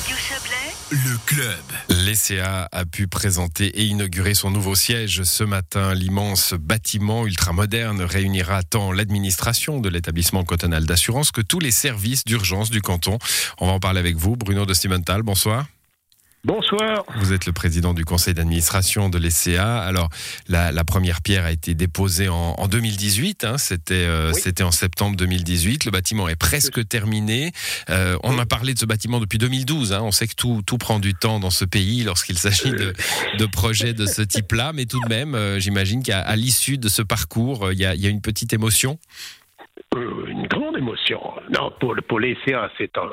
[0.00, 1.62] Radio Chablais, Le club.
[1.90, 5.92] L'ECA a pu présenter et inaugurer son nouveau siège ce matin.
[5.92, 12.70] L'immense bâtiment ultramoderne réunira tant l'administration de l'établissement cantonal d'assurance que tous les services d'urgence
[12.70, 13.18] du canton.
[13.58, 15.22] On va en parler avec vous, Bruno de Simental.
[15.22, 15.66] Bonsoir.
[16.42, 17.04] Bonsoir.
[17.18, 19.78] Vous êtes le président du conseil d'administration de l'ECA.
[19.82, 20.08] Alors,
[20.48, 23.44] la, la première pierre a été déposée en, en 2018.
[23.44, 23.58] hein.
[23.58, 24.40] C'était euh, Oui.
[24.40, 25.84] c'était en septembre 2018.
[25.84, 27.52] Le bâtiment est presque terminé.
[27.90, 29.92] Euh, on a parlé de ce bâtiment depuis 2012.
[29.92, 30.00] hein.
[30.02, 32.94] On sait que tout, tout prend du temps dans ce pays lorsqu'il s'agit de,
[33.38, 34.72] de projets de ce type-là.
[34.74, 37.84] Mais tout de même, euh, j'imagine qu'à à l'issue de ce parcours, euh, il y,
[37.84, 38.98] a, il y a une petite émotion.
[39.94, 41.20] Euh, une grande émotion.
[41.52, 43.10] Non, pour, le- pour l'ECA, c'est un,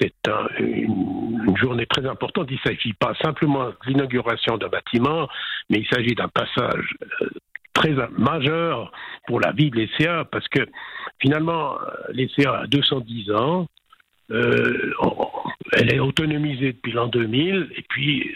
[0.00, 2.48] c'est un- une journée très importante.
[2.50, 5.28] Il ne s'agit pas simplement de l'inauguration d'un bâtiment,
[5.68, 7.28] mais il s'agit d'un passage euh,
[7.74, 8.92] très majeur
[9.26, 10.66] pour la vie de l'ECA, parce que
[11.20, 13.66] finalement, euh, l'ECA a 210 ans.
[14.32, 14.92] Euh,
[15.72, 18.34] elle est autonomisée depuis l'an 2000, et puis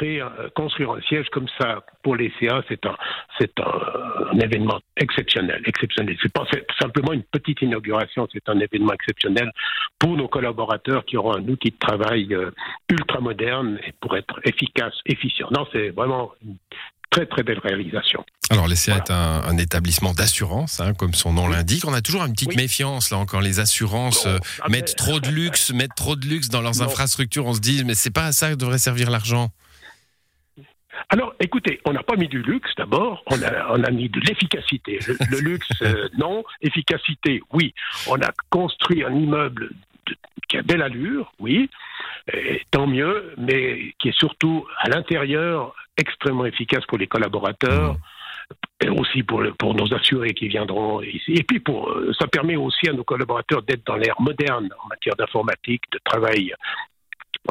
[0.00, 2.96] créer, un- construire un siège comme ça pour l'ECA, c'est un,
[3.38, 6.16] c'est un, un événement exceptionnel, exceptionnel.
[6.22, 6.46] C'est pas
[6.80, 9.50] simplement une petite inauguration, c'est un événement exceptionnel
[9.98, 12.50] pour nos collaborateurs qui auront un outil de travail euh,
[12.90, 15.48] ultra moderne et pour être efficace, efficient.
[15.50, 16.56] Non, c'est vraiment une
[17.10, 18.24] très très belle réalisation.
[18.50, 21.84] Alors, l'ECA est un, un établissement d'assurance, hein, comme son nom l'indique.
[21.86, 22.56] On a toujours une petite Oui.
[22.56, 23.40] méfiance, là encore.
[23.42, 26.84] Les assurances euh, Ah, mettent trop de luxe, mettent trop de luxe dans leurs Non.
[26.84, 27.46] infrastructures.
[27.46, 29.50] On se dit, mais c'est pas à ça que devrait servir l'argent.
[31.08, 34.20] Alors, écoutez, on n'a pas mis du luxe d'abord, on a, on a mis de
[34.20, 34.98] l'efficacité.
[35.08, 36.44] Le, le luxe, euh, non.
[36.60, 37.74] Efficacité, oui.
[38.08, 39.70] On a construit un immeuble
[40.06, 40.16] de-
[40.48, 41.70] qui a belle allure, oui.
[42.32, 47.96] Et tant mieux, mais qui est surtout à l'intérieur extrêmement efficace pour les collaborateurs.
[48.82, 51.34] Et aussi pour, le- pour nos assurés qui viendront ici.
[51.34, 54.88] Et puis, pour, euh, ça permet aussi à nos collaborateurs d'être dans l'ère moderne en
[54.88, 56.52] matière d'informatique, de travail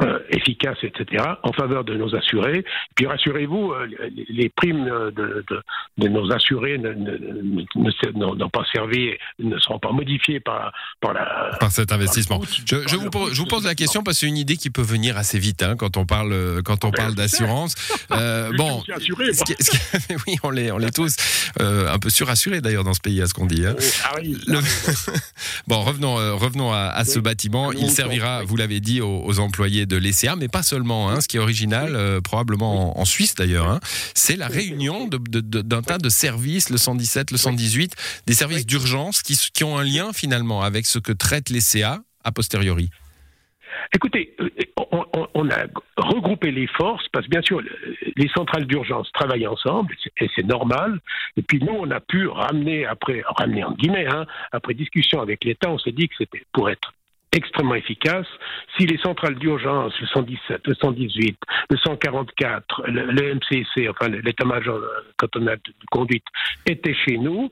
[0.01, 2.63] euh, efficace, etc., en faveur de nos assurés.
[2.95, 3.87] Puis rassurez-vous, euh,
[4.29, 5.61] les, primes de, de,
[5.97, 11.57] de nos assurés n'ont pas servi, ne seront pas modifiées par, par la.
[11.59, 12.39] Par cet investissement.
[12.39, 14.69] par Je, je vous, je vous pose la question parce que c'est une idée qui
[14.69, 17.75] peut venir assez vite hein, quand on parle, euh, quand on parle d'assurance.
[18.11, 21.15] Euh, bon, suis assuré, ce qui- ce qui- oui, on l'est, on l'est tous.
[21.59, 23.65] Un peu surassurés d'ailleurs dans ce pays, à ce qu'on dit.
[23.65, 23.75] hein.
[24.11, 24.39] arrive.
[24.47, 24.59] Le-
[25.67, 27.71] bon, revenons, revenons à, à ce bâtiment.
[27.71, 31.09] Il servira, vous l'avez dit, aux, aux employés de l'ECA, mais pas seulement.
[31.09, 31.21] hein.
[31.21, 33.79] ce qui est original, euh, probablement en, Suisse d'ailleurs, hein,
[34.13, 37.95] c'est la réunion d'un tas de services, le 117, le 118,
[38.27, 42.31] des services d'urgence qui, qui ont un lien finalement avec ce que traite l'ECA a
[42.31, 42.89] posteriori.
[43.93, 44.49] Écoutez, euh,
[45.33, 45.65] on, a
[45.97, 47.69] regroupé les forces parce que bien sûr, le-
[48.17, 50.99] les centrales d'urgence travaillent ensemble et c'est normal.
[51.37, 55.43] Et puis nous, on a pu ramener après, ramener en guillemets, hein, après discussion avec
[55.43, 56.93] l'État, on s'est dit que c'était pour être
[57.31, 58.27] extrêmement efficace.
[58.77, 61.37] Si les centrales d'urgence, le 117, le 118,
[61.69, 66.25] le 144, le, MCC, enfin l'état-major euh, cantonal de de conduite,
[66.65, 67.49] étaient chez nous,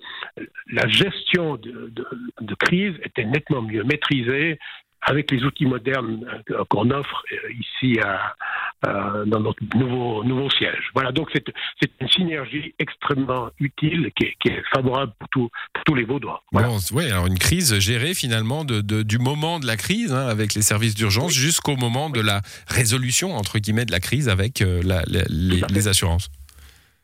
[0.71, 4.57] la gestion de crise était nettement mieux maîtrisée
[5.01, 8.35] avec les outils modernes euh, qu'on offre euh, ici à,
[8.83, 10.89] à- dans notre nouveau, nouveau siège.
[10.93, 11.45] Voilà, donc c'est
[11.81, 16.03] c'est une synergie extrêmement utile qui est, qui est favorable pour, tout- pour tous les
[16.03, 16.43] Vaudois.
[16.51, 16.67] Voilà.
[16.67, 20.27] Bon, ouais, alors une crise gérée finalement de, de- du moment de la crise hein,
[20.27, 24.61] avec les services d'urgence jusqu'au moment de la résolution entre guillemets de la crise avec
[24.61, 26.29] euh, la- la- les assurances.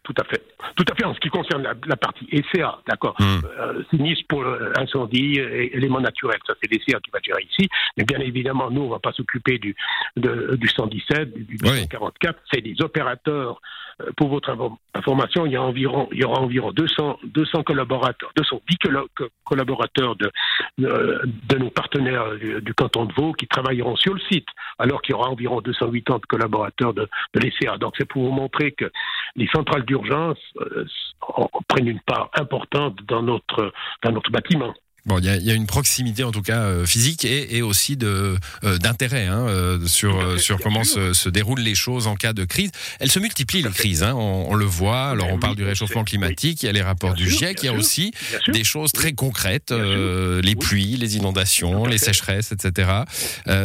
[0.03, 0.43] Tout à fait.
[0.75, 3.15] Tout à fait en ce qui concerne la, la partie ECA, d'accord.
[3.19, 3.39] Hmm.
[3.57, 7.69] Euh, sinistre pour euh, incendie et éléments naturels, ça c'est l'ECA qui va gérer ici.
[7.95, 9.75] Mais bien évidemment, nous, on va pas s'occuper du,
[10.17, 11.81] de- du 117, du, du Oui.
[11.83, 12.37] 144.
[12.51, 13.61] C'est des opérateurs.
[14.01, 14.49] Euh, pour votre
[14.95, 19.29] information, il y a environ, il y aura environ 200, 200 collaborateurs, 210 collo- co-
[19.45, 20.31] collaborateurs de,
[20.79, 24.47] de, de nos partenaires du, du canton de Vaud qui travailleront sur le site,
[24.79, 27.77] alors qu'il y aura environ 280 collaborateurs de, de l'ECA.
[27.77, 28.91] Donc c'est pour vous montrer que
[29.35, 30.85] les centrales d'urgence euh,
[31.21, 33.71] en- prennent une part importante dans notre,
[34.03, 34.73] dans notre bâtiment.
[35.05, 37.57] Bon, il y, a- il y a une proximité en tout cas euh, physique et,
[37.57, 42.15] et aussi de euh, d'intérêt hein, euh, sur comment se, se déroulent les choses en
[42.15, 42.71] cas de crise.
[43.01, 45.07] Elles se multiplient les crises, hein, on, on le voit.
[45.09, 47.63] Alors Ben on parle du réchauffement climatique, il y a les rapports Bien du GIEC,
[47.63, 48.11] il y a aussi
[48.47, 52.89] des choses très concrètes, les pluies, les inondations, les sécheresses, etc.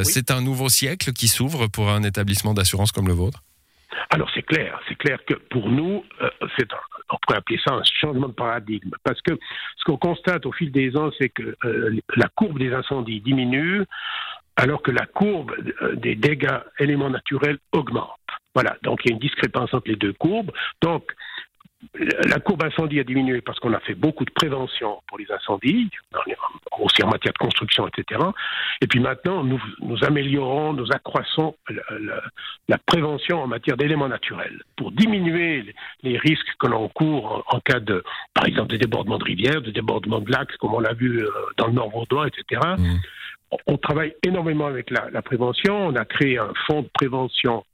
[0.03, 3.45] C'est un nouveau siècle qui s'ouvre pour un établissement d'assurance comme le vôtre.
[4.11, 6.67] Alors c'est clair, c'est clair que pour nous, euh, c'est
[7.11, 9.39] on pourrait appeler ça un changement de paradigme, parce que
[9.77, 13.85] ce qu'on constate au fil des ans, c'est que euh, la courbe des incendies diminue,
[14.57, 15.53] alors que la courbe
[15.83, 18.19] euh, des dégâts éléments naturels augmente.
[18.55, 20.53] Voilà, donc il y a une discrépance entre les deux courbes.
[20.83, 21.05] Donc
[22.01, 25.89] la courbe incendie a diminué parce qu'on a fait beaucoup de prévention pour les incendies,
[26.79, 28.21] aussi en matière de construction, etc.
[28.81, 31.57] Et puis maintenant, nous, nous améliorons, nous accroissons
[32.69, 37.81] la, prévention en matière d'éléments naturels pour diminuer les, risques que l'on court en, cas
[37.81, 38.03] de,
[38.35, 41.31] par exemple, de débordements de rivières, de débordements de lacs, comme on l'a vu euh,
[41.59, 42.61] dans le Nord Vaudois, etc.
[42.77, 42.97] Mmh.
[43.67, 45.89] On travaille énormément avec la, la prévention.
[45.89, 47.65] On a créé un fonds de prévention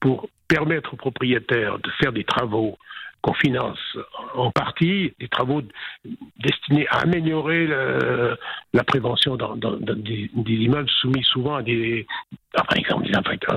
[0.00, 2.76] pour permettre aux propriétaires de faire des travaux
[3.24, 3.78] qu'on finance
[4.34, 5.62] en partie des travaux
[6.42, 7.66] destinés à améliorer
[8.74, 12.06] la prévention dans, des, immeubles soumis souvent à des,
[12.52, 13.06] par exemple,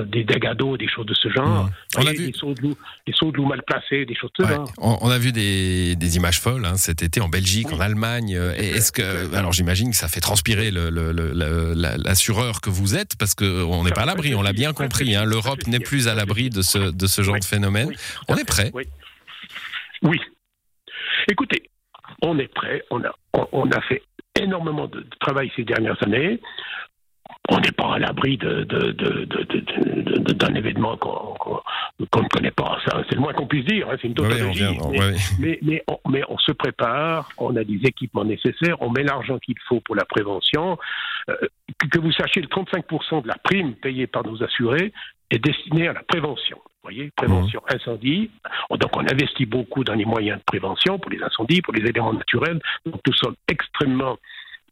[0.06, 1.66] des, dégâts d'eau, des choses de ce genre.
[1.66, 1.72] Mmh.
[1.98, 4.72] On a vu des sauts de loup, mal placés, des choses de ce genre.
[4.78, 8.40] On, a vu des, images folles hein, cet été en Belgique, en Allemagne.
[8.58, 13.92] Est-ce que, alors j'imagine que ça fait transpirer l'assureur que vous êtes parce qu'on n'est
[13.92, 14.34] pas à l'abri.
[14.34, 15.14] On l'a bien compris.
[15.14, 15.25] Hein.
[15.25, 17.92] L'Europe n'est plus à l'abri de ce, de ce genre de phénomène.
[18.30, 18.72] on est prêt.
[20.03, 20.19] Oui.
[21.27, 21.69] Écoutez,
[22.21, 22.83] on est prêt.
[22.91, 23.13] On a,
[23.51, 24.01] on, a fait
[24.35, 26.39] énormément de travail ces dernières années.
[27.49, 28.59] On n'est pas à l'abri d'un
[30.53, 31.61] événement qu'on
[31.99, 32.77] ne connaît pas.
[33.09, 33.89] C'est le moins qu'on puisse dire.
[33.89, 34.63] Hein, c'est une tautologie.
[35.39, 37.29] mais, mais, on, se prépare.
[37.38, 38.81] On a des équipements nécessaires.
[38.81, 40.77] On met l'argent qu'il faut pour la prévention.
[41.29, 41.35] Euh,
[41.91, 44.94] que vous sachiez, le 35% de la prime payée par nos assurés
[45.29, 46.57] est destinée à la prévention
[46.88, 47.75] voyez, prévention mmh.
[47.75, 48.31] incendie.
[48.72, 52.13] Donc on investit beaucoup dans les moyens de prévention pour les incendies, pour les éléments
[52.13, 52.60] naturels.
[52.86, 54.18] Donc nous sommes extrêmement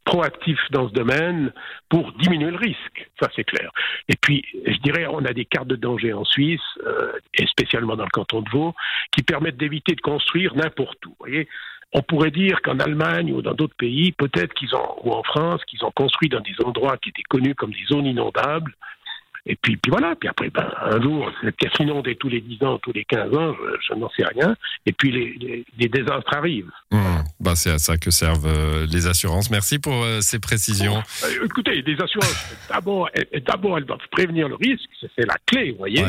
[0.05, 1.51] proactifs dans ce domaine
[1.89, 3.71] pour diminuer le risque, ça c'est clair.
[4.07, 7.95] Et puis, je dirais, on a des cartes de danger en Suisse, euh, et spécialement
[7.95, 8.75] dans le canton de Vaud,
[9.11, 11.15] qui permettent d'éviter de construire n'importe où.
[11.19, 11.47] Voyez
[11.93, 15.63] on pourrait dire qu'en Allemagne ou dans d'autres pays, peut-être qu'ils ont, ou en France,
[15.63, 18.73] qu'ils ont construit dans des endroits qui étaient connus comme des zones inondables,
[19.47, 22.63] et puis, puis voilà, puis après, ben, un jour, cette pièce inondée tous les 10
[22.63, 23.55] ans, tous les 15 ans,
[23.87, 24.55] je, n'en sais rien.
[24.87, 26.71] Et puis les, les, désastres arrivent.
[26.91, 26.97] Mmh.
[27.39, 29.51] Bah, c'est à ça que servent euh, les assurances.
[29.51, 30.97] Merci pour euh, ces précisions.
[31.23, 33.09] Euh, écoutez, les assurances, d'abord,
[33.45, 36.03] d'abord, elles doivent prévenir le risque, c'est la clé, vous voyez.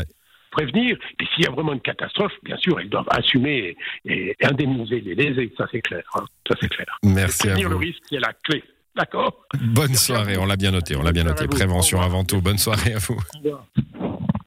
[0.50, 5.00] Prévenir, et s'il y a vraiment une catastrophe, bien sûr, elles doivent assumer et, indemniser
[5.02, 6.04] les lésés, ça c'est clair.
[6.14, 6.24] Hein.
[6.48, 6.86] ça c'est clair.
[7.02, 7.78] Merci prévenir à vous.
[7.78, 8.64] le risque, c'est la clé.
[8.96, 11.46] D'accord Bonne soirée, on l'a bien noté, on l'a bien noté.
[11.46, 12.40] Prévention avant tout.
[12.40, 13.20] Bonne soirée à vous.